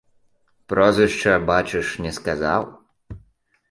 [0.73, 2.61] Прозвішча, бачыш, не сказаў!